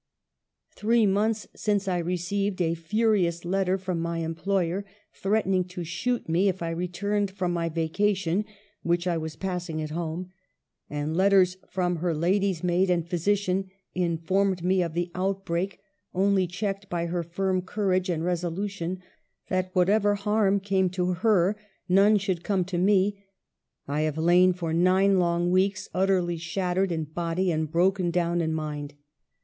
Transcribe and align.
Three 0.71 1.05
months 1.05 1.47
since 1.55 1.87
I 1.87 1.99
received 1.99 2.59
a 2.59 2.73
furious 2.73 3.45
letter 3.45 3.77
from 3.77 3.99
my 4.01 4.17
employer, 4.17 4.83
threatening 5.13 5.63
to 5.65 5.83
shoot 5.83 6.27
me 6.27 6.49
if 6.49 6.63
I 6.63 6.71
returned 6.71 7.29
from 7.29 7.53
my 7.53 7.69
vacation 7.69 8.43
which 8.81 9.05
I 9.05 9.19
was 9.19 9.35
passing 9.35 9.79
at 9.79 9.91
home; 9.91 10.31
and 10.89 11.15
letters 11.15 11.57
from 11.69 11.97
her 11.97 12.15
lady's 12.15 12.63
maid 12.63 12.89
and 12.89 13.07
physician 13.07 13.69
informed 13.93 14.63
me 14.63 14.81
of 14.81 14.95
the 14.95 15.11
outbreak, 15.13 15.79
only 16.15 16.47
checked 16.47 16.89
by 16.89 17.05
her 17.05 17.21
firm 17.21 17.61
courage 17.61 18.09
and 18.09 18.23
resolution 18.25 19.03
that 19.49 19.69
whatever 19.73 20.15
harm 20.15 20.59
came 20.59 20.89
to 20.89 21.13
her 21.13 21.55
none 21.87 22.17
should 22.17 22.43
come 22.43 22.65
to 22.65 22.79
me.... 22.79 23.23
I 23.87 24.01
have 24.01 24.17
lain 24.17 24.53
for 24.53 24.73
nine 24.73 25.19
long 25.19 25.51
weeks, 25.51 25.89
utterly 25.93 26.37
shattered 26.37 26.91
in 26.91 27.03
body 27.03 27.51
and 27.51 27.69
broken 27.71 28.09
down 28.09 28.41
in 28.41 28.51
mind. 28.51 28.95